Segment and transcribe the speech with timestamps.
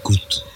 [0.00, 0.46] Écoute.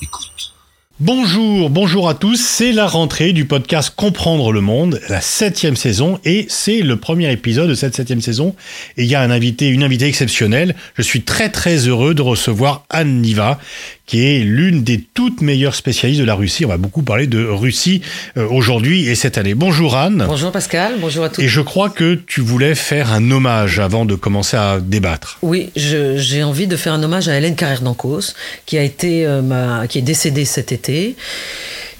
[0.00, 0.54] Écoute.
[0.98, 6.18] Bonjour, bonjour à tous, c'est la rentrée du podcast Comprendre le Monde, la septième saison,
[6.24, 8.56] et c'est le premier épisode de cette septième saison.
[8.96, 10.74] Et il y a un invité, une invitée exceptionnelle.
[10.94, 13.60] Je suis très très heureux de recevoir Anne Niva,
[14.06, 16.64] qui est l'une des toutes meilleures spécialistes de la Russie.
[16.64, 18.02] On va beaucoup parler de Russie
[18.36, 19.54] euh, aujourd'hui et cette année.
[19.54, 20.24] Bonjour Anne.
[20.26, 21.42] Bonjour Pascal, bonjour à tous.
[21.42, 25.38] Et je crois que tu voulais faire un hommage avant de commencer à débattre.
[25.42, 29.42] Oui, j'ai envie de faire un hommage à Hélène Carrère d'Ancos, qui a été euh,
[29.42, 31.16] ma, qui est décédée cet été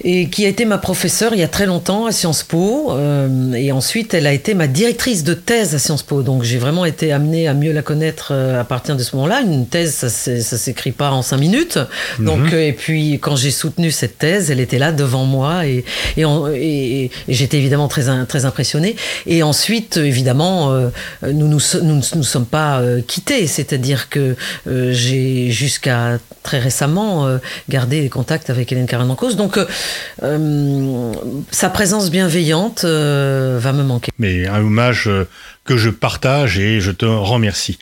[0.04, 2.92] et qui a été ma professeure il y a très longtemps à Sciences Po.
[2.92, 6.22] euh, et ensuite, elle a été ma directrice de thèse à Sciences Po.
[6.22, 9.40] Donc, j'ai vraiment été amenée à mieux la connaître euh, à partir de ce moment-là.
[9.42, 11.78] Une thèse, ça, ça s'écrit pas en cinq minutes.
[12.18, 15.84] Donc, euh, et puis, quand j'ai soutenu cette thèse, elle était là devant moi et,
[16.16, 18.96] et, et- et j'étais évidemment très, très impressionnée.
[19.26, 20.88] Et ensuite, évidemment, euh,
[21.22, 23.46] nous nous, nous ne nous sommes pas euh, quittés.
[23.46, 24.36] C'est-à-dire que
[24.68, 27.38] euh, j'ai jusqu'à très récemment euh,
[27.68, 29.34] gardé des contacts avec Hélène Carrère-Dancos.
[29.34, 29.58] Donc,
[31.50, 34.12] sa présence bienveillante euh, va me manquer.
[34.18, 35.28] mais un hommage euh,
[35.66, 37.78] que je partage et je te remercie.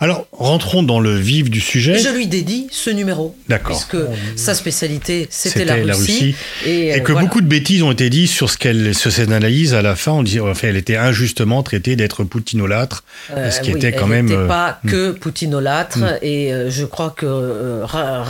[0.00, 1.98] Alors, rentrons dans le vif du sujet.
[1.98, 3.36] Je lui dédie ce numéro.
[3.48, 3.76] D'accord.
[3.76, 3.96] Puisque
[4.36, 6.34] sa spécialité, c'était la, Russie.
[6.66, 7.26] Et, euh, que voilà.
[7.26, 10.12] beaucoup de bêtises ont été dites sur ce qu'elle, sur cette analyse à la fin.
[10.12, 14.04] On disait, enfin, elle était injustement traitée d'être poutinolâtre, Euh, ce qui oui, était quand
[14.06, 14.26] elle même.
[14.26, 15.98] n'était euh, pas que poutinolâtre.
[16.22, 17.84] Et euh, je crois que euh,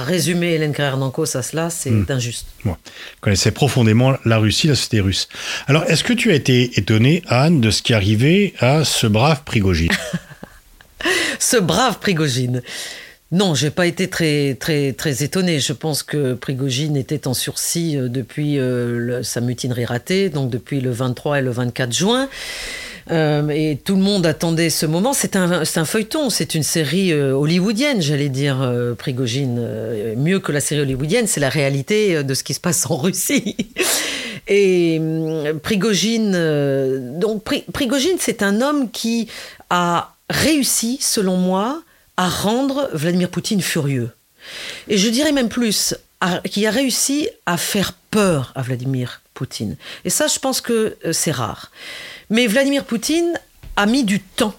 [0.07, 2.05] résumer Hélène Carrère-Dancos à cela, c'est Hmm.
[2.09, 2.47] injuste.
[2.65, 2.77] bon,
[3.21, 5.29] connaissait profondément la Russie, la société russe.
[5.67, 9.43] Alors, est-ce que tu as été étonnée, Anne, de ce qui arrivait à ce brave
[9.45, 9.93] Prigogine
[11.39, 12.63] ce brave Prigogine.
[13.31, 15.61] Non, j'ai pas été très très très étonné.
[15.61, 20.81] Je pense que Prigogine était en sursis euh, depuis euh, sa mutinerie ratée, donc depuis
[20.81, 22.29] le 23 et le 24 juin.
[23.11, 25.13] Euh, et tout le monde attendait ce moment.
[25.13, 30.15] C'est un, feuilleton, c'est une série euh, hollywoodienne, j'allais dire, euh, Prigogine.
[30.17, 33.57] Mieux que la série hollywoodienne, c'est la réalité de ce qui se passe en Russie.
[34.51, 34.99] Et
[35.63, 36.33] Prigogine,
[37.19, 39.29] donc Pri- Prigogine, c'est un homme qui
[39.69, 41.83] a réussi, selon moi,
[42.17, 44.09] à rendre Vladimir Poutine furieux.
[44.89, 45.95] Et je dirais même plus,
[46.51, 49.21] qui a réussi à faire peur à Vladimir
[50.05, 51.71] Et ça, je pense que euh, c'est rare.
[52.31, 53.39] Mais Vladimir Poutine
[53.77, 54.55] a mis du temps,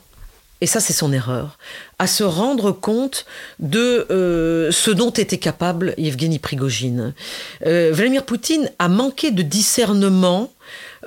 [0.61, 1.57] et ça c'est son erreur,
[1.99, 3.25] à se rendre compte
[3.59, 7.13] de euh, ce dont était capable Yevgeny Prigogine.
[7.65, 10.51] Euh, Vladimir Poutine a manqué de discernement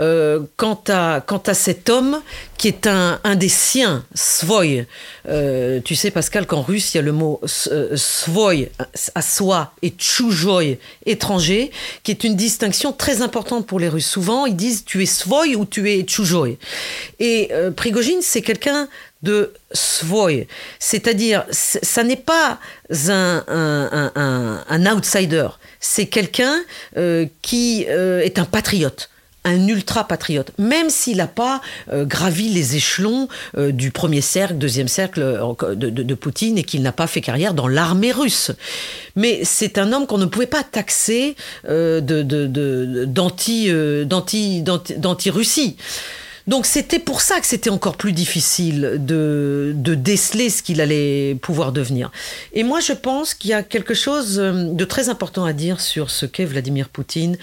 [0.01, 2.21] euh, quant, à, quant à cet homme
[2.57, 4.87] qui est un, un des siens, svoy.
[5.29, 7.41] Euh, tu sais, Pascal, qu'en russe, il y a le mot
[7.73, 8.71] euh, svoy,
[9.15, 11.71] à soi, et tchoujoy, étranger,
[12.05, 14.07] qui est une distinction très importante pour les Russes.
[14.07, 16.57] Souvent, ils disent tu es svoy ou tu es tchoujoy.
[17.19, 18.89] Et euh, Prigogine, c'est quelqu'un
[19.23, 20.47] de svoy.
[20.79, 22.59] C'est-à-dire, ça n'est pas
[23.09, 25.49] un- un- un- un outsider.
[25.81, 26.61] C'est quelqu'un
[26.97, 29.11] euh, qui euh, est un patriote
[29.45, 31.61] un ultra-patriote, même s'il n'a pas
[31.93, 36.59] euh, gravi les échelons euh, du premier cercle, deuxième cercle euh, de, de- de Poutine
[36.59, 38.53] et qu'il n'a pas fait carrière dans l'armée russe.
[39.17, 41.35] Mais c'est un homme qu'on ne pouvait pas taxer
[41.69, 45.77] euh, de- de- de- euh, d'anti, d'anti- d'anti-Russie.
[46.49, 51.37] Donc c'était pour ça que c'était encore plus difficile de, de déceler ce qu'il allait
[51.41, 52.11] pouvoir devenir.
[52.53, 55.81] Et moi je pense qu'il y a quelque chose euh, de très important à dire
[55.81, 57.37] sur ce qu'est Vladimir Poutine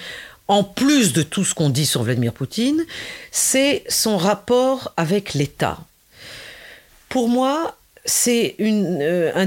[0.50, 2.84] en plus de tout ce qu'on dit sur Vladimir Poutine,
[3.32, 5.78] c'est son rapport avec l'État.
[7.08, 9.46] Pour moi, c'est euh, un,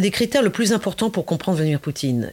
[0.00, 2.32] des critères le plus important pour comprendre Vladimir Poutine.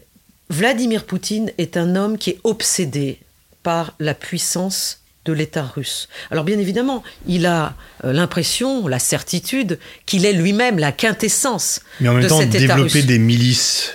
[0.50, 3.19] Vladimir Poutine est un homme qui est obsédé
[3.61, 6.07] par la puissance de l'État russe.
[6.31, 9.77] Alors bien évidemment, il a euh, l'impression, la certitude
[10.07, 13.06] qu'il est lui-même la quintessence Mais en même de temps, cet État développer russe.
[13.06, 13.91] des milices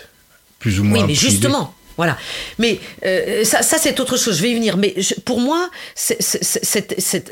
[0.61, 1.01] plus ou moins.
[1.01, 1.31] Oui, mais privées.
[1.33, 2.17] justement, voilà.
[2.59, 4.37] Mais euh, ça, c'est autre chose.
[4.37, 4.77] Je vais y venir.
[4.77, 4.95] Mais
[5.25, 5.71] pour moi,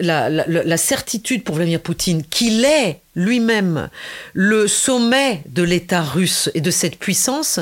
[0.01, 3.89] la, certitude pour Vladimir Poutine qu'il est lui-même
[4.33, 7.61] le sommet de l'État russe et de cette puissance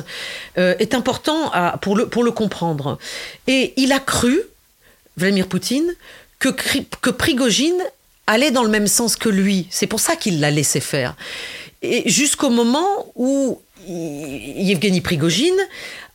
[0.58, 2.98] euh, est important pour, le, pour le comprendre.
[3.46, 4.40] Et il a cru,
[5.16, 5.94] Vladimir Poutine,
[6.38, 7.82] que, que Prigogine
[8.26, 9.66] allait dans le même sens que lui.
[9.70, 11.16] C'est pour ça qu'il l'a laissé faire.
[11.82, 15.58] Et jusqu'au moment où Yevgeny Prigogine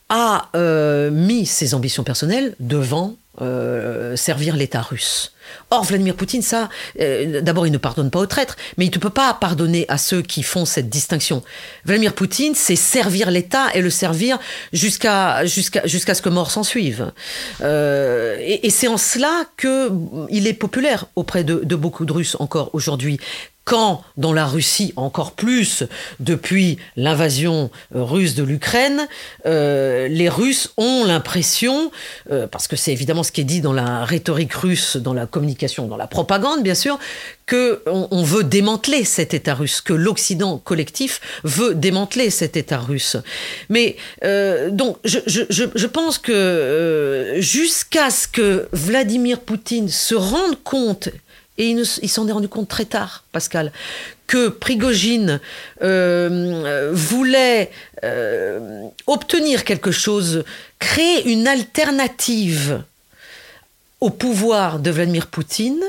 [0.09, 5.33] a euh, mis ses ambitions personnelles devant euh, servir l'État russe.
[5.71, 6.69] Or, Vladimir Poutine, ça,
[6.99, 9.97] euh, d'abord, il ne pardonne pas aux traîtres, mais il ne peut pas pardonner à
[9.97, 11.41] ceux qui font cette distinction.
[11.83, 14.37] Vladimir Poutine, c'est servir l'État et le servir
[14.71, 17.11] jusqu'à ce que mort s'en suive.
[17.61, 19.89] Et c'est en cela que
[20.29, 23.19] il est populaire auprès de beaucoup de Russes encore aujourd'hui.
[23.65, 25.83] Quand dans la Russie, encore plus
[26.19, 29.07] depuis l'invasion euh, russe de l'Ukraine,
[29.45, 31.91] euh, les Russes ont l'impression,
[32.31, 35.25] euh, parce que c'est évidemment ce qui est dit dans la rhétorique russe, dans la
[35.25, 36.99] communication, dans la propagande bien sûr,
[37.45, 43.17] que on, veut démanteler cet État russe, que l'Occident collectif veut démanteler cet État russe.
[43.67, 43.97] Mais
[44.71, 51.09] donc je, je, pense que jusqu'à ce que Vladimir Poutine se rende compte
[51.57, 53.71] et il, s'en est rendu compte très tard, Pascal,
[54.25, 55.39] que Prigogine
[55.83, 57.69] euh, voulait
[58.03, 60.43] euh, obtenir quelque chose,
[60.79, 62.83] créer une alternative
[63.99, 65.83] au pouvoir de Vladimir Poutine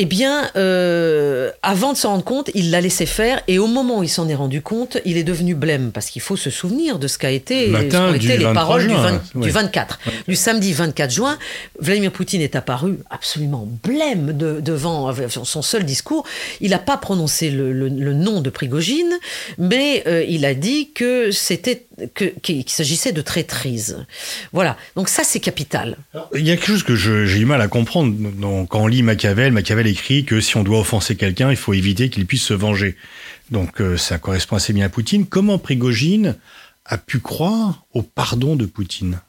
[0.00, 3.42] eh bien, euh, avant de s'en rendre compte, il l'a laissé faire.
[3.48, 5.90] Et au moment où il s'en est rendu compte, il est devenu blême.
[5.92, 8.86] Parce qu'il faut se souvenir de ce qu'a été, été les paroles
[9.34, 9.98] du, 24.
[10.28, 11.36] Du samedi 24 juin,
[11.80, 15.12] Vladimir Poutine est apparu absolument blême devant
[15.42, 16.24] son seul discours.
[16.60, 19.18] Il n'a pas prononcé le, nom de Prigogine,
[19.58, 24.06] mais euh, il a dit que c'était qu'il s'agissait de traîtrise.
[24.52, 24.76] Voilà.
[24.94, 25.96] Donc ça, c'est capital.
[26.36, 28.14] il y a quelque chose que j'ai eu mal à comprendre.
[28.14, 31.74] Donc, quand on lit Machiavel, Machiavel écrit que si on doit offenser quelqu'un, il faut
[31.74, 32.96] éviter qu'il puisse se venger.
[33.50, 35.26] Donc euh, ça correspond assez bien à Poutine.
[35.26, 36.36] Comment Prigogine
[36.84, 39.20] a pu croire au pardon de Poutine?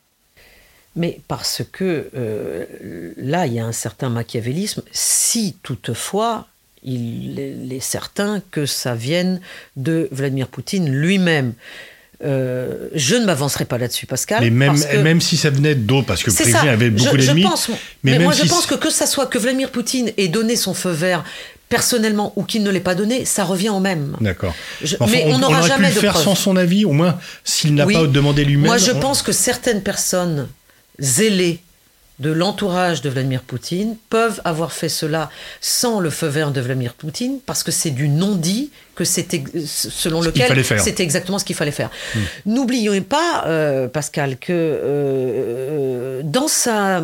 [0.96, 6.48] Mais parce que euh, là, il y a un certain machiavélisme, si toutefois
[6.84, 9.42] il est certain que ça vienne
[9.76, 11.54] de Vladimir Poutine lui-même.
[12.22, 14.42] Euh, je ne m'avancerai pas là-dessus, Pascal.
[14.42, 17.46] Mais même, même si ça venait d'autres, parce que Prigogine avait beaucoup d'ennemis.
[18.04, 20.92] Mais, moi, je pense que que ça soit que Vladimir Poutine ait donné son feu
[20.92, 21.24] vert
[21.70, 24.18] personnellement ou qu'il ne l'ait pas donné, ça revient au même.
[24.20, 24.56] D'accord.
[25.12, 28.08] mais on n'aura jamais pu le faire sans son avis, au moins s'il n'a pas
[28.08, 28.66] demandé lui-même.
[28.66, 30.48] Moi, je pense que certaines personnes
[30.98, 31.62] zélées
[32.20, 35.30] de l'entourage de Vladimir Poutine peuvent avoir fait cela
[35.62, 40.20] sans le feu vert de Vladimir Poutine parce que c'est du non-dit que c'était selon
[40.20, 41.90] lequel c'était exactement ce qu'il fallait faire.
[42.14, 42.20] Hmm.
[42.48, 47.02] N'oublions pas, euh, Pascal, que euh, dans sa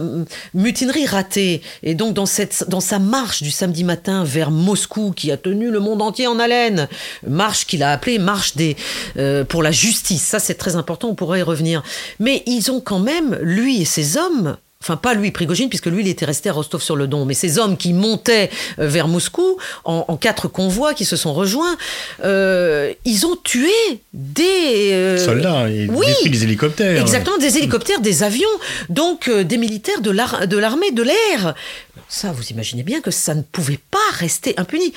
[0.53, 5.31] mutinerie ratée et donc dans, cette, dans sa marche du samedi matin vers Moscou qui
[5.31, 6.89] a tenu le monde entier en haleine,
[7.25, 8.75] marche qu'il a appelée marche des,
[9.15, 11.81] euh, pour la justice, ça c'est très important, on pourrait y revenir.
[12.19, 16.01] Mais ils ont quand même, lui et ses hommes, enfin pas lui, Prigogine, puisque lui,
[16.01, 18.50] il était resté à Rostov-sur-le-Don, mais ces hommes qui montaient
[18.80, 21.75] euh, vers Moscou en, quatre convois qui se sont rejoints,
[22.24, 23.72] euh, ils ont tué
[24.13, 28.48] des euh, soldats, et oui, des hélicoptères, exactement, des hélicoptères, des avions,
[28.89, 31.56] donc des militaires de l'armée de l'air.
[32.07, 34.94] Ça, vous imaginez bien que ça ne pouvait pas rester impuni.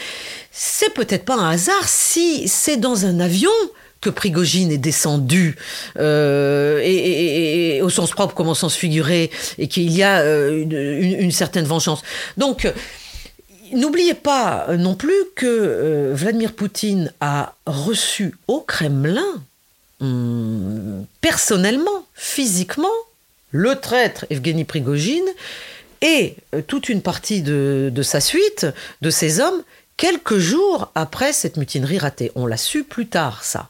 [0.52, 3.50] C'est peut-être pas un hasard si c'est dans un avion
[4.00, 5.56] que Prigogine est descendu,
[5.98, 11.32] euh, et, au sens propre comme au sens figuré, et qu'il y a euh, une,
[11.32, 12.02] certaine vengeance.
[12.36, 12.70] Donc,
[13.72, 19.42] n'oubliez pas non plus que euh, Vladimir Poutine a reçu au Kremlin,
[20.00, 22.88] hum, personnellement, physiquement,
[23.50, 25.26] le traître Evgeny Prigogine
[26.02, 26.36] et
[26.68, 28.66] toute une partie de sa suite,
[29.00, 29.62] de ses hommes,
[29.98, 32.32] quelques jours après cette mutinerie ratée.
[32.36, 33.68] On l'a su plus tard, ça.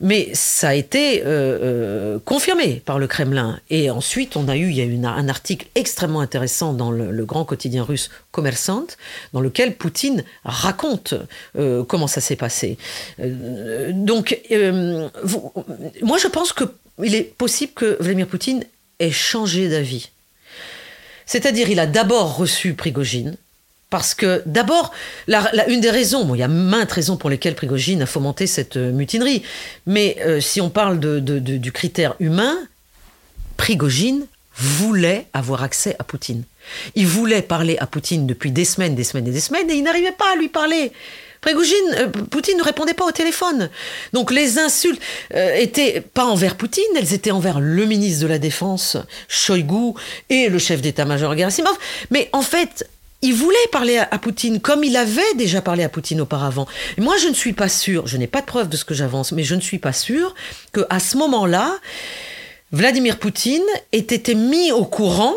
[0.00, 3.58] Mais ça a été euh, euh, confirmé par le Kremlin.
[3.70, 7.24] Et ensuite, on a eu, il y a eu un article extrêmement intéressant dans le,
[7.24, 8.86] grand quotidien russe Commerçant,
[9.32, 11.14] dans lequel Poutine raconte
[11.58, 12.76] euh, comment ça s'est passé.
[13.18, 14.38] donc,
[16.02, 18.62] moi, je pense qu'il est possible que Vladimir Poutine
[19.00, 20.10] ait changé d'avis.
[21.24, 23.36] C'est-à-dire, il a d'abord reçu Prigogine,
[23.90, 24.92] parce que d'abord,
[25.68, 28.90] une des raisons, il y a maintes raisons pour lesquelles Prigogine a fomenté cette euh,
[28.90, 29.42] mutinerie,
[29.86, 32.56] mais euh, si on parle du critère humain,
[33.56, 34.26] Prigogine
[34.56, 36.42] voulait avoir accès à Poutine.
[36.94, 39.84] Il voulait parler à Poutine depuis des semaines, des semaines et des semaines, et il
[39.84, 40.90] n'arrivait pas à lui parler.
[41.40, 43.70] Prigogine, euh, Poutine ne répondait pas au téléphone.
[44.12, 45.00] Donc les insultes
[45.32, 48.96] étaient pas envers Poutine, elles étaient envers le ministre de la Défense,
[49.28, 49.92] Shoigu,
[50.28, 51.76] et le chef d'état-major Gerasimov.
[52.10, 52.88] Mais en fait,
[53.26, 56.66] il voulait parler à, Poutine comme il avait déjà parlé à Poutine auparavant.
[56.96, 59.32] moi, je ne suis pas sûr, je n'ai pas de preuve de ce que j'avance,
[59.32, 60.34] mais je ne suis pas sûr
[60.72, 61.76] que à ce moment-là,
[62.70, 65.34] Vladimir Poutine ait été mis au courant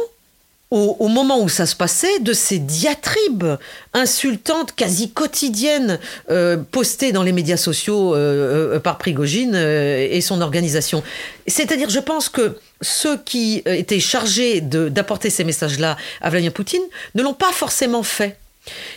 [0.71, 3.57] au, moment où ça se passait, de ces diatribes
[3.93, 5.99] insultantes, quasi quotidiennes,
[6.29, 11.01] euh, postées dans les médias sociaux euh, euh, par Prigogine et son organisation.
[11.47, 16.83] C'est-à-dire, je pense que ceux qui étaient chargés d'apporter ces messages-là à Vladimir Poutine
[17.15, 18.37] ne l'ont pas forcément fait.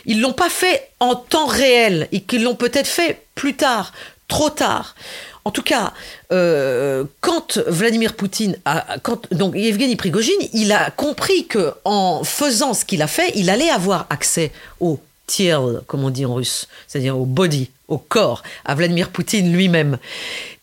[0.05, 3.93] Ils l'ont pas fait en temps réel et qu'ils l'ont peut-être fait plus tard,
[4.27, 4.95] trop tard.
[5.45, 5.93] En tout cas,
[6.31, 12.73] euh, quand Vladimir Poutine a, quand donc Evgeny Prigogine, il a compris que en faisant
[12.73, 16.67] ce qu'il a fait, il allait avoir accès aux tiel, comme on dit en russe,
[16.87, 19.97] c'est-à-dire au body, au corps, à Vladimir Poutine lui-même.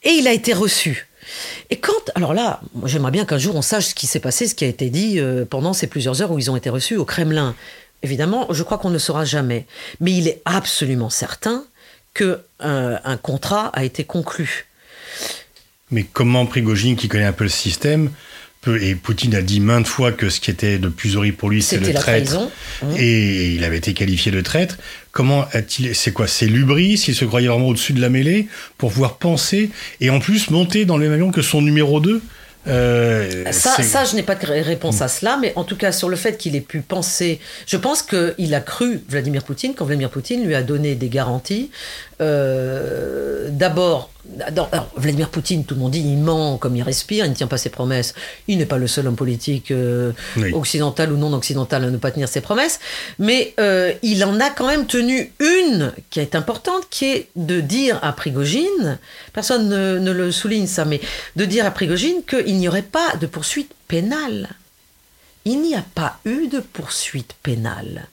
[0.03, 1.09] Et il a été reçu.
[1.69, 4.55] Et quand, alors là, j'aimerais bien qu'un jour on sache ce qui s'est passé, ce
[4.55, 7.05] qui a été dit euh, pendant ces plusieurs heures où ils ont été reçus au
[7.05, 7.55] Kremlin.
[8.03, 9.67] Évidemment, je crois qu'on ne saura jamais.
[10.01, 11.65] Mais il est absolument certain
[12.15, 14.67] qu'un euh, un contrat a été conclu.
[15.91, 18.11] Mais comment Prigogine, qui connaît un peu le système,
[18.61, 21.51] peut, et Poutine a dit maintes fois que ce qui était de plus horrible pour
[21.51, 22.39] lui, c'est le traître.
[22.97, 24.77] Et il avait été qualifié de traître.
[25.13, 28.93] Comment a-t-il, c'est quoi C'est l'ubris, il se croyait vraiment au-dessus de la mêlée pour
[28.93, 29.71] pouvoir penser
[30.01, 32.23] et en plus monter dans le même avion que son numéro 2
[32.67, 36.11] euh, ça, ça, je n'ai pas de réponse à cela, mais en tout cas sur
[36.11, 40.11] le fait qu'il ait pu penser, je pense qu'il a cru Vladimir Poutine quand Vladimir
[40.11, 41.71] Poutine lui a donné des garanties.
[42.21, 44.11] Euh, D'abord,
[44.97, 47.59] Vladimir Poutine, tout le monde dit, il ment comme il respire, il ne tient pas
[47.59, 48.15] ses promesses.
[48.49, 50.13] Il n'est pas le seul homme politique euh,
[50.53, 52.81] occidental ou non occidental à ne pas tenir ses promesses,
[53.19, 57.61] mais euh, il en a quand même tenu une qui est importante, qui est de
[57.61, 58.99] dire à Prigogine,
[59.33, 61.01] personne ne, ne le souligne ça, mais
[61.37, 64.49] de dire à Prigogine qu'il n'y aurait pas de poursuite pénale
[65.47, 68.09] il n'y a pas eu de poursuite pénale.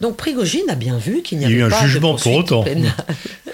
[0.00, 2.64] Donc Prigogine a bien vu qu'il n'y avait pas de poursuite pour autant.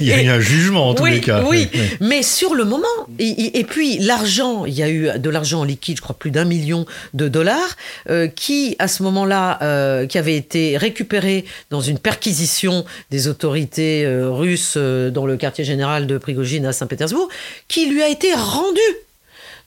[0.00, 1.42] il y a eu un jugement en tous les cas.
[1.48, 1.68] Oui,
[2.00, 2.86] mais sur le moment,
[3.18, 6.44] et, puis l'argent, il y a eu de l'argent en liquide, je crois plus d'un
[6.44, 7.76] million de dollars,
[8.08, 14.04] euh, qui à ce moment-là, euh, qui avait été récupéré dans une perquisition des autorités
[14.04, 17.28] euh, russes dans le quartier général de Prigogine à Saint-Pétersbourg,
[17.68, 18.80] qui lui a été rendu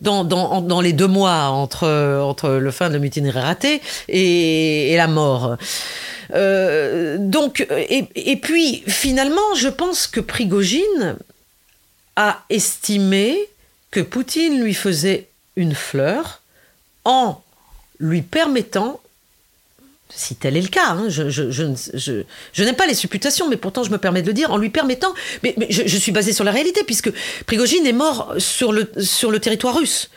[0.02, 1.88] dans, dans, dans, les deux mois entre,
[2.22, 5.58] entre le fin de la mutinerie ratée et, et la mort.
[6.34, 11.18] Euh, donc, et, puis finalement, je pense que Prigogine
[12.16, 13.38] a estimé
[13.92, 16.42] que Poutine lui faisait une fleur
[17.04, 17.42] en
[18.00, 19.00] lui permettant
[20.10, 23.98] si tel est le cas, hein, je, je, pas les supputations, mais pourtant je me
[23.98, 25.14] permets de le dire en lui permettant.
[25.44, 27.12] Mais, mais je, suis basé sur la réalité, puisque
[27.46, 30.10] Prigogine est mort sur le, sur le territoire russe.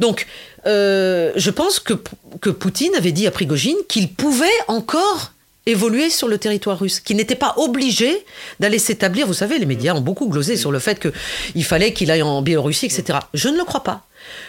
[0.00, 0.26] Donc,
[0.66, 1.94] euh, je pense que,
[2.40, 5.32] que Poutine avait dit à Prigogine qu'il pouvait encore
[5.66, 8.24] évoluer sur le territoire russe, qu'il n'était pas obligé
[8.60, 9.26] d'aller s'établir.
[9.26, 12.40] Vous savez, les médias ont beaucoup glosé sur le fait qu'il fallait qu'il aille en
[12.40, 13.18] Biélorussie, etc.
[13.34, 14.06] Je ne le crois pas.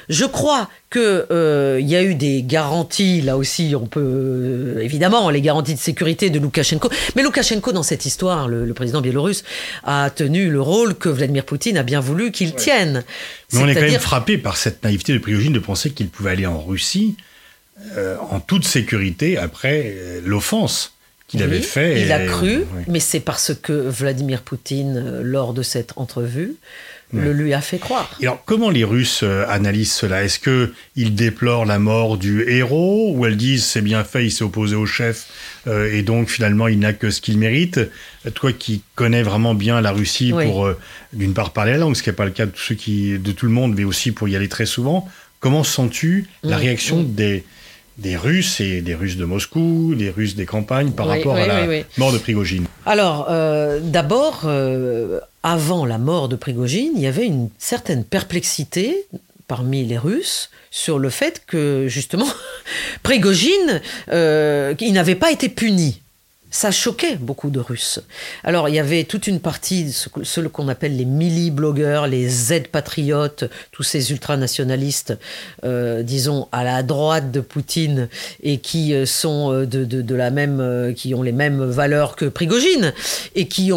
[0.10, 5.30] Je crois qu'il euh, y a eu des garanties, là aussi, on peut euh, évidemment
[5.30, 6.90] les garanties de sécurité de Loukachenko.
[7.16, 9.44] Mais Loukachenko, dans cette histoire, le, président biélorusse,
[9.84, 13.04] a tenu le rôle que Vladimir Poutine a bien voulu qu'il tienne.
[13.54, 16.32] Mais on est quand même frappé par cette naïveté de Prigogine de penser qu'il pouvait
[16.32, 17.16] aller en Russie
[17.98, 20.97] euh, en toute sécurité après l'offense
[21.28, 22.02] qu'il avait fait.
[22.02, 26.56] Il a cru, mais c'est parce que Vladimir Poutine, lors de cette entrevue,
[27.14, 28.10] le lui a fait croire.
[28.22, 30.24] alors, comment les Russes euh, analysent cela?
[30.24, 34.44] Est-ce qu'ils déplorent la mort du héros ou elles disent c'est bien fait, il s'est
[34.44, 35.28] opposé au chef
[35.68, 37.80] euh, et donc finalement il n'a que ce qu'il mérite?
[38.34, 40.78] Toi qui connais vraiment bien la Russie pour euh,
[41.14, 43.32] d'une part parler la langue, ce qui n'est pas le cas de, ceux qui, de
[43.32, 45.08] tout le monde, mais aussi pour y aller très souvent,
[45.40, 47.14] comment sens-tu la mm, réaction mm.
[47.14, 47.46] des
[47.98, 51.68] des Russes et des Russes de Moscou, des Russes des campagnes par rapport à la
[51.98, 52.66] mort de Prigogine.
[52.86, 59.06] Alors, euh, d'abord, euh, avant la mort de Prigogine, il y avait une certaine perplexité
[59.48, 62.28] parmi les Russes sur le fait que, justement,
[63.04, 66.02] Prigogine, euh, il n'avait pas été puni
[66.50, 68.00] ça choquait beaucoup de Russes.
[68.44, 73.84] Alors, il y avait toute une partie, ce, qu'on appelle les milli-blogueurs, les Z-patriotes, tous
[73.84, 75.18] ces ultranationalistes,
[75.64, 78.08] euh, disons, à la droite de Poutine
[78.42, 82.94] et qui euh, sont euh, de, la même, qui ont les mêmes valeurs que Prigogine
[83.36, 83.72] et qui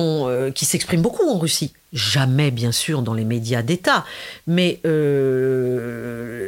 [0.65, 1.73] s'expriment beaucoup en Russie.
[1.93, 4.05] Jamais, bien sûr, dans les médias d'État,
[4.47, 4.81] mais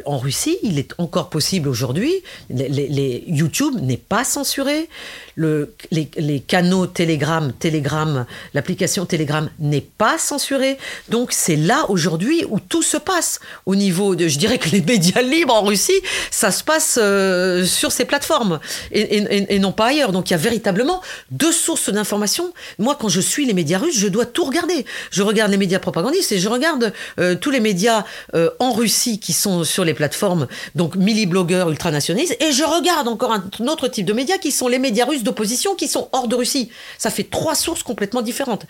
[0.05, 2.13] en Russie, il est encore possible aujourd'hui.
[2.49, 4.89] Les, YouTube n'est pas censuré,
[5.35, 10.77] le, les, canaux Telegram, Telegram, l'application Telegram n'est pas censurée.
[11.09, 14.81] Donc c'est là aujourd'hui où tout se passe au niveau de, je dirais que les
[14.81, 18.59] médias libres en Russie, ça se passe euh, sur ces plateformes
[18.91, 20.11] et, non pas ailleurs.
[20.11, 22.53] Donc il y a véritablement deux sources d'information.
[22.79, 24.85] Moi, quand je suis les médias russes, je dois tout regarder.
[25.11, 29.19] Je regarde les médias propagandistes et je regarde euh, tous les médias euh, en Russie
[29.19, 34.05] qui sont sur les plateformes, donc milli-blogueurs ultranationalistes, et je regarde encore un autre type
[34.05, 36.69] de médias qui sont les médias russes d'opposition qui sont hors de Russie.
[36.97, 38.65] Ça fait trois sources complètement différentes.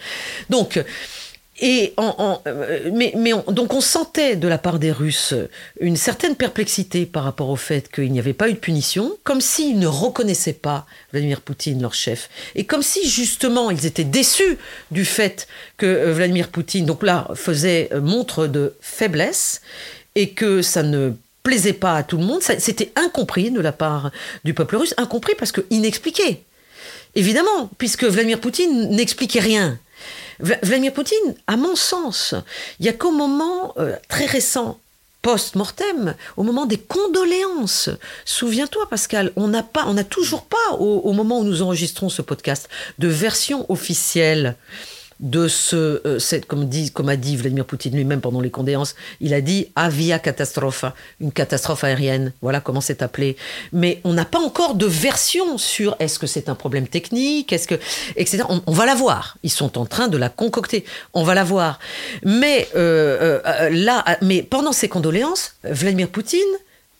[0.50, 0.84] Donc,
[1.65, 5.34] et en, euh, mais, mais donc on sentait de la part des Russes
[5.79, 9.39] une certaine perplexité par rapport au fait qu'il n'y avait pas eu de punition, comme
[9.39, 14.58] s'ils ne reconnaissaient pas Vladimir Poutine, leur chef, et comme si justement ils étaient déçus
[14.91, 19.62] du fait que euh, Vladimir Poutine, donc là, faisait euh, montre de faiblesse
[20.15, 22.41] et que ça ne plaisait pas à tout le monde.
[22.41, 24.12] C'était incompris de la part
[24.43, 26.43] du peuple russe, incompris parce que inexpliqué.
[27.15, 29.79] Évidemment, puisque Vladimir Poutine n'expliquait rien.
[30.43, 32.35] Vladimir Poutine, à mon sens,
[32.79, 34.77] il y a qu'au moment euh, très récent,
[35.21, 37.89] post-mortem, au moment des condoléances.
[38.25, 42.21] Souviens-toi, Pascal, on n'a pas, on n'a toujours pas, au, moment où nous enregistrons ce
[42.21, 42.67] podcast,
[43.00, 44.57] de version officielle
[45.20, 49.41] de ce, euh, comme, dit, a dit Vladimir Poutine lui-même pendant les condéances, il a
[49.41, 50.86] dit avia catastrophe,
[51.20, 52.34] une catastrophe aérienne.
[52.41, 53.38] Voilà comment c'est appelé.
[53.72, 57.67] Mais on n'a pas encore de version sur est-ce que c'est un problème technique, est-ce
[57.67, 57.75] que,
[58.15, 58.43] etc.
[58.65, 59.38] On, va la voir.
[59.43, 60.86] Ils sont en train de la concocter.
[61.13, 61.79] On va la voir.
[62.24, 66.41] Mais euh, euh, là, mais pendant ces condoléances, Vladimir Poutine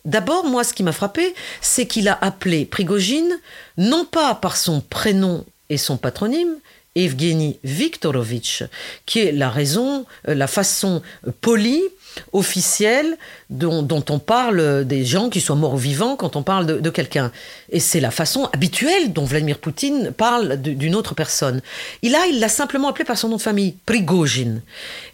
[0.05, 3.39] D'abord, moi, ce qui m'a frappé, c'est qu'il a appelé Prigogine
[3.77, 6.55] non pas par son prénom et son patronyme,
[6.95, 8.63] Evgeny Viktorovitch,
[9.05, 11.01] qui est la raison, euh, la façon
[11.41, 11.83] polie,
[12.31, 13.17] officielle,
[13.50, 17.31] dont, on parle des gens qui sont morts ou vivants quand on parle de, quelqu'un.
[17.71, 21.62] Et c'est la façon habituelle dont Vladimir Poutine parle d'une autre personne.
[22.01, 24.62] Il l'a simplement appelé par son nom de famille, Prigozhin.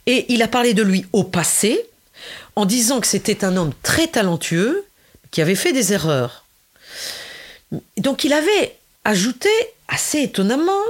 [0.06, 1.86] Et il a parlé de lui au passé,
[2.56, 4.86] en disant que c'était un homme très talentueux,
[5.32, 6.46] qui avait fait des erreurs.
[7.98, 9.50] Donc il avait ajouté,
[9.88, 10.84] assez étonnamment,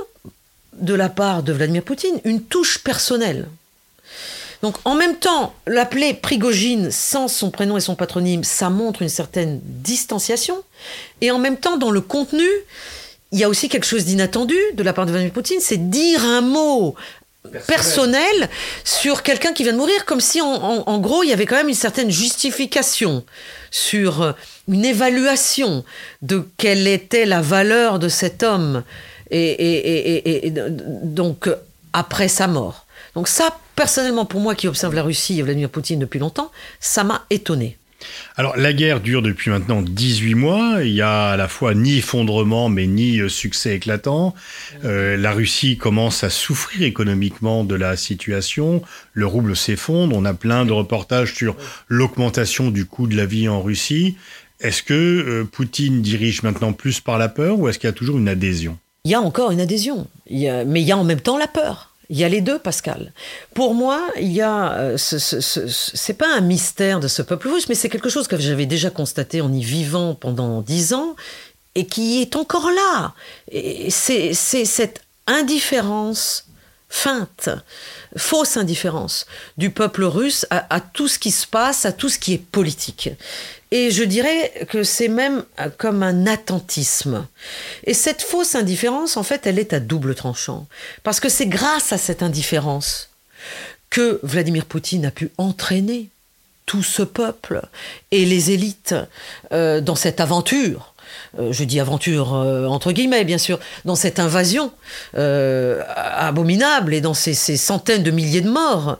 [0.79, 3.47] de la part de Vladimir Poutine une touche personnelle.
[4.61, 9.09] Donc en même temps, l'appeler Prigogine sans son prénom et son patronyme, ça montre une
[9.09, 10.63] certaine distanciation.
[11.21, 12.47] Et en même temps, dans le contenu,
[13.31, 16.25] il y a aussi quelque chose d'inattendu de la part de Vladimir Poutine, c'est dire
[16.25, 16.95] un mot
[17.67, 18.49] personnel,
[18.83, 21.69] sur quelqu'un qui vient de mourir, comme si en, gros il y avait quand même
[21.69, 23.23] une certaine justification
[23.71, 24.31] sur euh,
[24.67, 25.85] une évaluation
[26.21, 28.83] de quelle était la valeur de cet homme
[29.31, 30.53] et,
[31.03, 31.49] donc
[31.93, 32.85] après sa mort.
[33.15, 37.03] Donc ça, personnellement, pour moi qui observe la Russie et Vladimir Poutine depuis longtemps, ça
[37.03, 37.77] m'a étonné.
[38.37, 41.97] Alors la guerre dure depuis maintenant 18 mois, il y a à la fois ni
[41.97, 44.33] effondrement mais ni euh, succès éclatant.
[44.85, 48.81] Euh, la Russie commence à souffrir économiquement de la situation,
[49.13, 53.49] le rouble s'effondre, on a plein de reportages sur l'augmentation du coût de la vie
[53.49, 54.15] en Russie.
[54.61, 57.93] Est-ce que euh, Poutine dirige maintenant plus par la peur ou est-ce qu'il y a
[57.93, 58.77] toujours une adhésion?
[59.03, 61.89] Il y a encore une adhésion, mais il y a en même temps la peur.
[62.11, 63.13] Il y a les deux, Pascal.
[63.53, 67.75] Pour moi, il y a, euh, c'est pas un mystère de ce peuple russe, mais
[67.75, 71.15] c'est quelque chose que j'avais déjà constaté en y vivant pendant dix ans
[71.75, 73.13] et qui est encore là.
[73.89, 76.45] C'est cette indifférence
[76.89, 77.49] feinte,
[78.17, 82.33] fausse indifférence du peuple russe à, tout ce qui se passe, à tout ce qui
[82.33, 83.11] est politique.
[83.71, 85.43] Et je dirais que c'est même
[85.77, 87.27] comme un attentisme.
[87.83, 90.67] Et cette fausse indifférence, en fait, elle est à double tranchant.
[91.03, 93.09] Parce que c'est grâce à cette indifférence
[93.89, 96.09] que Vladimir Poutine a pu entraîner
[96.65, 97.61] tout ce peuple
[98.11, 98.93] et les élites
[99.51, 100.93] euh, dans cette aventure
[101.39, 104.71] euh, je dis aventure euh, entre guillemets, bien sûr, dans cette invasion
[105.15, 108.99] abominable et dans ces, centaines de milliers de morts,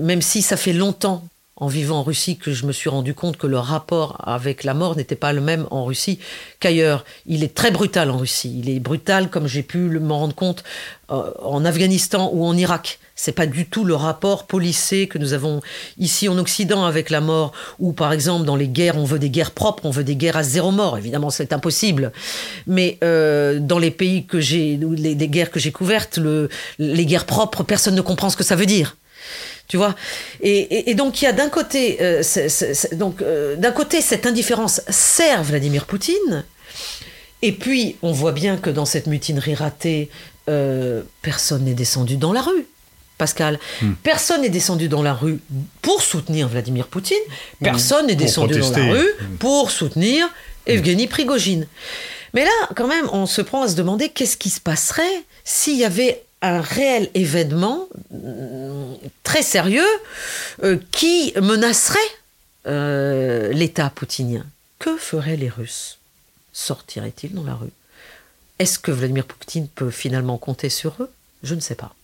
[0.00, 1.24] même si ça fait longtemps
[1.60, 4.74] en vivant en Russie que je me suis rendu compte que le rapport avec la
[4.74, 6.18] mort n'était pas le même en Russie
[6.58, 7.04] qu'ailleurs.
[7.26, 8.58] Il est très brutal en Russie.
[8.58, 10.64] Il est brutal comme j'ai pu m'en rendre compte
[11.10, 12.98] euh, en Afghanistan ou en Irak.
[13.14, 15.60] C'est pas du tout le rapport policé que nous avons
[15.98, 19.28] ici en Occident avec la mort, ou par exemple dans les guerres, on veut des
[19.28, 20.96] guerres propres, on veut des guerres à zéro mort.
[20.96, 22.12] Évidemment, c'est impossible.
[22.66, 27.04] Mais euh, dans les pays que j'ai, les, les guerres que j'ai couvertes, le, les
[27.04, 28.96] guerres propres, personne ne comprend ce que ça veut dire.
[29.70, 29.94] Tu vois
[30.42, 32.24] et, donc il y a d'un côté, euh,
[32.90, 36.44] donc euh, d'un côté cette indifférence sert Vladimir Poutine,
[37.40, 40.10] et puis on voit bien que dans cette mutinerie ratée,
[40.48, 42.66] euh, personne n'est descendu dans la rue.
[43.16, 43.92] Pascal, hmm.
[44.02, 45.38] personne n'est descendu dans la rue
[45.82, 47.64] pour soutenir Vladimir Poutine, hmm.
[47.64, 49.36] personne n'est descendu dans la rue hmm.
[49.36, 50.26] pour soutenir
[50.66, 51.68] Evgeny Prigogine.
[52.34, 55.76] Mais là, quand même, on se prend à se demander qu'est-ce qui se passerait s'il
[55.76, 59.86] y avait un réel événement euh, très sérieux
[60.62, 61.98] euh, qui menacerait
[62.66, 64.44] euh, l'État poutinien.
[64.78, 65.98] Que feraient les Russes?
[66.52, 67.70] Sortiraient-ils dans la rue?
[68.58, 71.10] Est-ce que Vladimir Poutine peut finalement compter sur eux?
[71.42, 71.94] Je ne sais pas.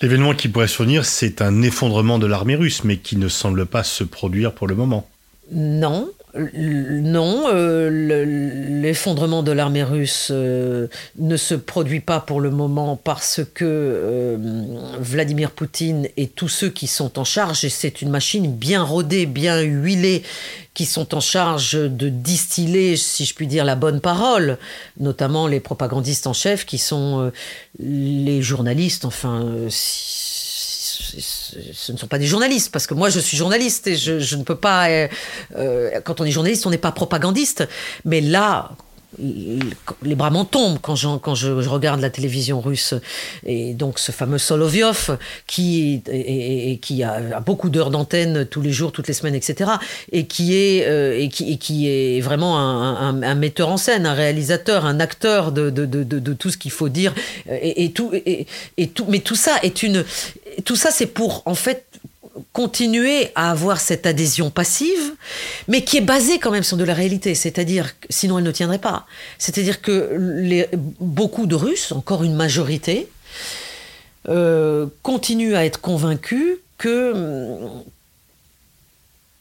[0.00, 3.82] L'événement qui pourrait survenir, c'est un effondrement de l'armée russe, mais qui ne semble pas
[3.82, 5.08] se produire pour le moment.
[5.50, 7.88] Non, non, euh,
[8.82, 10.86] l'effondrement de l'armée russe euh,
[11.18, 14.36] ne se produit pas pour le moment parce que euh,
[15.00, 19.24] Vladimir Poutine et tous ceux qui sont en charge, et c'est une machine bien rodée,
[19.24, 20.22] bien huilée,
[20.74, 24.58] qui sont en charge de distiller, si je puis dire, la bonne parole,
[25.00, 27.32] notamment les propagandistes en chef qui sont
[27.80, 29.44] les journalistes, enfin
[31.18, 34.42] ce ne sont pas des journalistes, parce que moi je suis journaliste et je, ne
[34.42, 34.88] peux pas.
[34.88, 35.08] Euh,
[35.56, 37.68] euh, quand on est journaliste, on n'est pas propagandiste.
[38.04, 38.70] Mais là,
[40.02, 42.94] les bras m'en tombent quand, je, regarde la télévision russe.
[43.44, 46.02] Et donc ce fameux Solovyov, qui,
[46.82, 49.70] qui a, beaucoup d'heures d'antenne tous les jours, toutes les semaines, etc.
[50.12, 55.00] Et qui est, euh, et qui, est vraiment un, metteur en scène, un réalisateur, un
[55.00, 57.14] acteur de tout ce qu'il faut dire.
[57.50, 58.46] Et, tout, et,
[58.88, 60.04] tout, mais tout ça est une...
[60.64, 61.84] Tout ça, c'est pour, en fait,
[62.52, 65.14] continuer à avoir cette adhésion passive,
[65.66, 67.34] mais qui est basée quand même sur de la réalité.
[67.34, 69.06] C'est-à-dire, sinon elle ne tiendrait pas.
[69.38, 70.68] C'est-à-dire que
[71.00, 73.08] beaucoup de Russes, encore une majorité,
[74.28, 77.14] euh, continuent à être convaincus que,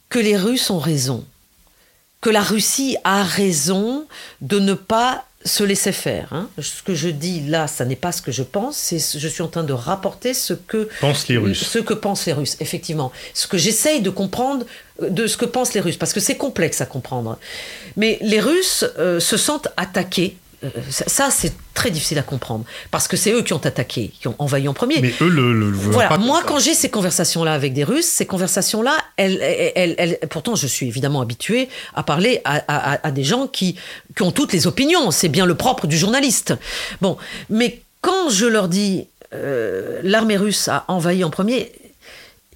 [0.10, 1.26] que les Russes ont raison,
[2.22, 4.06] que la Russie a raison
[4.42, 6.28] de ne pas se laisser faire.
[6.32, 6.50] Hein.
[6.60, 9.42] Ce que je dis là, ça n'est pas ce que je pense, c'est je suis
[9.42, 11.64] en train de rapporter ce que pensent les Russes.
[11.64, 13.12] Ce que pensent les Russes, effectivement.
[13.34, 14.66] Ce que j'essaye de comprendre
[15.02, 17.38] de ce que pensent les Russes, parce que c'est complexe à comprendre.
[17.96, 20.47] Mais les Russes euh, se sentent attaqués euh,
[20.90, 24.36] ça, c'est très difficile à comprendre parce que c'est eux qui ont attaqué, qui ont
[24.40, 25.00] envahi en premier.
[25.02, 26.18] Mais eux le, le voilà.
[26.18, 29.40] Moi, quand j'ai ces conversations-là avec des Russes, ces conversations-là, elles,
[29.76, 33.76] elles, elles, pourtant, je suis évidemment habitué à parler à, à, des gens qui,
[34.16, 35.12] qui ont toutes les opinions.
[35.12, 36.56] C'est bien le propre du journaliste.
[37.02, 37.18] Bon,
[37.50, 41.72] mais quand je leur dis euh, l'armée russe a envahi en premier,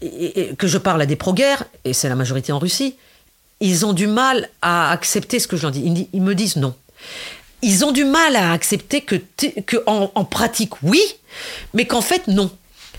[0.01, 2.95] et, que je parle à des pro-guerres, et c'est la majorité en Russie,
[3.59, 6.07] ils ont du mal à accepter ce que je leur dis.
[6.11, 6.73] ils me disent non
[7.61, 9.15] ils ont du mal à accepter que,
[9.65, 11.01] que en, pratique, oui,
[11.73, 12.51] mais qu'en fait, non.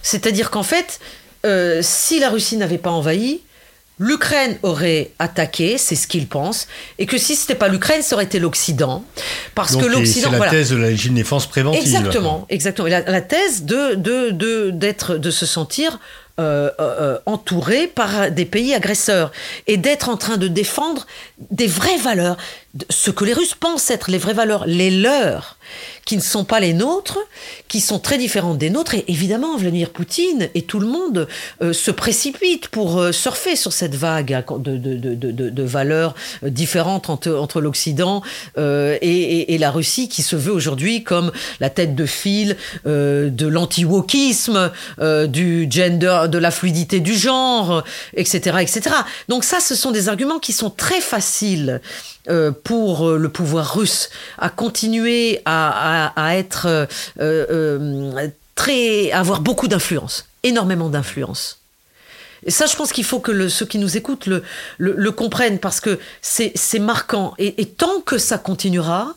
[0.03, 1.01] C'est-à-dire qu'en fait,
[1.45, 3.41] euh, si la Russie n'avait pas envahi,
[3.99, 6.67] l'Ukraine aurait attaqué, c'est ce qu'ils pensent,
[6.99, 9.05] et que si ce n'était pas l'Ukraine, ça aurait été l'Occident,
[9.55, 10.31] parce que l'Occident.
[10.33, 11.83] C'est la thèse de la légitime défense préventive.
[11.83, 12.89] Exactement, exactement.
[12.89, 15.99] La, la thèse de de de d'être de se sentir
[16.41, 19.33] euh, euh, entouré par des pays agresseurs
[19.67, 21.07] et d'être en train de défendre
[21.51, 22.37] des vraies valeurs,
[22.89, 25.59] ce que les Russes pensent être les vraies valeurs, les leurs,
[26.05, 27.19] qui ne sont pas les nôtres,
[27.69, 28.95] qui sont très différentes des nôtres.
[28.95, 31.29] Et évidemment, Vladimir Poutine et tout le monde
[31.63, 36.15] euh, se précipitent pour euh, surfer sur cette vague de, de, de, de valeurs
[36.45, 38.23] euh, différentes entre, entre l'Occident
[38.57, 44.71] et, et, la Russie, qui se veut aujourd'hui comme la tête de file de l'anti-wokisme,
[45.29, 48.97] du gender, de la fluidité du genre, etc., etc.
[49.29, 51.81] Donc ça, ce sont des arguments qui sont très faciles
[52.29, 54.09] euh, pour euh, le pouvoir russe
[54.39, 56.87] à continuer à, être
[57.21, 61.59] euh, très avoir beaucoup d'influence, énormément d'influence.
[62.47, 64.29] Et ça, je pense qu'il faut que ceux qui nous écoutent
[64.79, 67.35] le, comprennent parce que c'est marquant.
[67.39, 69.15] et, tant que ça continuera,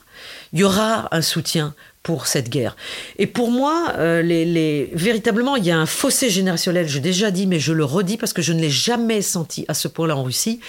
[0.54, 2.78] il y aura un soutien pour cette guerre.
[3.18, 7.48] Et pour moi, euh, les, véritablement, il y a un fossé générationnel, j'ai déjà dit,
[7.48, 10.22] mais je le redis parce que je ne l'ai jamais senti à ce point-là en
[10.22, 10.60] Russie.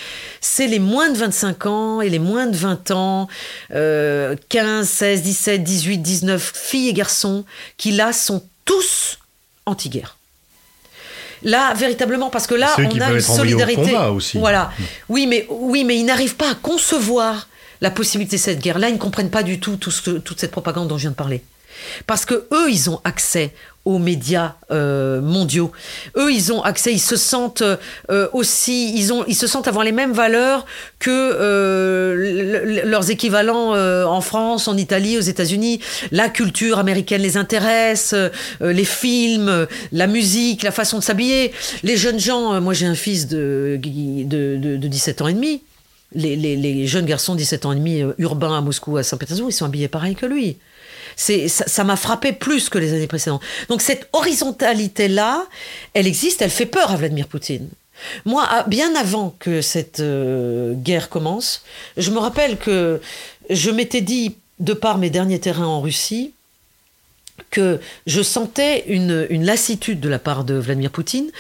[0.40, 3.29] C'est les moins de 25 ans et les moins de 20 ans,
[3.68, 7.44] 15, 16, 17, 18, 19, filles et garçons,
[7.77, 9.18] qui là sont tous
[9.66, 10.16] anti-guerre.
[11.42, 13.94] Là, véritablement, parce que là, on a une solidarité.
[14.11, 14.38] Aussi.
[14.38, 14.72] Voilà.
[15.11, 17.46] Oui, mais oui, mais ils n'arrivent pas à concevoir
[17.81, 20.97] la possibilité de cette guerre-là, ils ne comprennent pas du tout, toute cette propagande dont
[20.97, 21.43] je viens de parler.
[22.07, 23.53] Parce que eux, ils ont accès
[23.85, 25.71] aux médias euh, mondiaux.
[26.17, 27.62] Eux, ils ont accès, ils se sentent
[28.11, 30.67] euh, aussi, ils, ont, ils se sentent avoir les mêmes valeurs
[30.99, 35.81] que euh, leurs équivalents en France, en Italie, aux États-Unis.
[36.11, 38.15] La culture américaine les intéresse,
[38.61, 41.53] les films, la musique, la façon de s'habiller.
[41.85, 45.62] Les jeunes gens, moi j'ai un fils de, de, de, de 17 ans et demi
[46.12, 49.64] les, jeunes garçons 17 ans et demi euh, urbains à Moscou, à Saint-Pétersbourg, ils sont
[49.64, 50.59] habillés pareil que lui.
[51.16, 53.42] C'est, ça m'a frappé plus que les années précédentes.
[53.69, 55.47] Donc cette horizontalité-là,
[55.95, 57.69] elle existe, elle fait peur à Vladimir Poutine.
[58.27, 61.64] Moi, bien avant que cette euh, guerre commence,
[61.97, 63.01] je me rappelle que
[63.49, 66.33] je m'étais dit, de par mes derniers terrains en Russie,
[67.51, 71.31] que je sentais une, une, lassitude de la part de Vladimir Poutine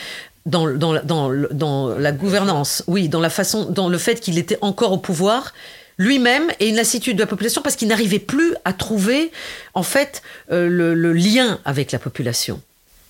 [0.46, 4.58] dans, dans, dans, dans, la gouvernance, oui, dans la façon, dans le fait qu'il était
[4.62, 5.52] encore au pouvoir
[5.98, 9.30] lui-même et une lassitude de la population parce qu'il n'arrivait plus à trouver
[9.74, 12.60] en fait euh, le, lien avec la population.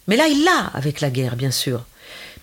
[0.08, 1.84] Mais là, il l'a avec la guerre, bien sûr.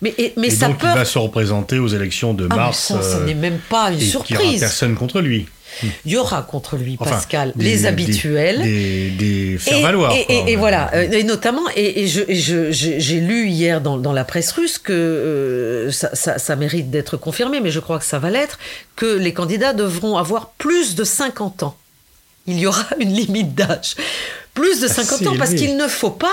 [0.02, 2.78] Mais, et, mais et donc, il va se représenter aux élections de ah, mars.
[2.78, 4.38] ça, ça n'est même pas une et surprise.
[4.38, 5.46] Il n'y aura personne contre lui.
[5.82, 8.62] Il y aura contre lui, Pascal, les habituels.
[8.62, 10.14] Des, des, faire-valoir.
[10.28, 15.90] Et, voilà, euh, et notamment, et, j'ai lu hier dans, la presse russe que euh,
[15.90, 18.58] ça, mérite d'être confirmé, mais je crois que ça va l'être,
[18.96, 21.76] que les candidats devront avoir plus de 50 ans.
[22.46, 23.94] Il y aura une limite d'âge.
[24.52, 26.28] Plus de 50 ans, parce qu'il ne faut pas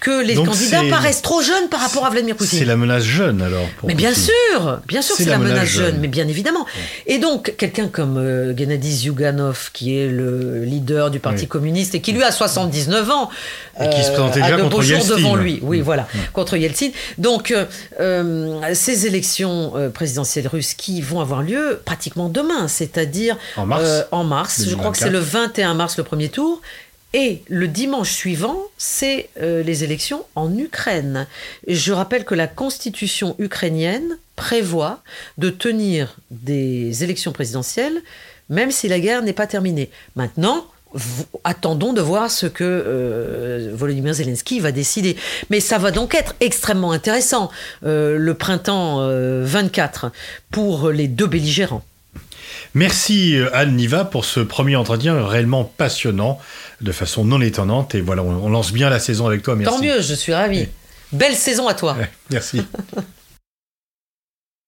[0.00, 2.58] que les Donc candidats paraissent trop jeunes par rapport à Vladimir Poutine.
[2.58, 3.66] C'est la menace jeune alors.
[3.78, 4.24] pour Mais bien Poutine.
[4.52, 5.98] sûr, bien sûr, C'est la la menace jeune, jeune.
[6.00, 6.66] mais bien évidemment.
[7.06, 11.48] Et donc, quelqu'un comme euh, Gennady Zyuganov, qui est le leader du Parti Oui.
[11.48, 13.30] communiste et qui lui a 79 ans,
[13.80, 15.16] euh, Et qui se présentait a déjà contre Yeltsin.
[15.16, 15.58] devant lui.
[15.62, 15.82] Oui, Mm.
[15.82, 16.88] voilà, contre Yeltsin.
[17.18, 17.64] Donc, euh,
[17.98, 23.82] euh, ces élections euh, présidentielles russes qui vont avoir lieu pratiquement demain, c'est-à-dire En mars.
[23.84, 24.62] euh, en mars.
[24.68, 25.12] Je crois que c'est 2024.
[25.12, 26.60] le 21 mars le premier tour.
[27.18, 31.26] Et le dimanche suivant, c'est euh, les élections en Ukraine.
[31.66, 35.02] Je rappelle que la constitution ukrainienne prévoit
[35.38, 38.02] de tenir des élections présidentielles,
[38.50, 39.88] même si la guerre n'est pas terminée.
[40.14, 40.66] Maintenant,
[41.42, 45.16] attendons de voir ce que euh, Volodymyr Zelensky va décider.
[45.48, 47.50] Mais ça va donc être extrêmement intéressant,
[47.86, 50.12] euh, le printemps euh, 24,
[50.50, 51.82] pour les deux belligérants.
[52.74, 56.38] Merci euh, Anne Niva pour ce premier entretien réellement passionnant,
[56.80, 57.94] de façon non étonnante.
[57.94, 59.56] Et voilà, on, lance bien la saison avec toi.
[59.56, 59.74] Merci.
[59.74, 60.68] Tant mieux, je suis ravi.
[61.12, 61.96] Belle saison à toi.
[62.30, 62.62] Merci.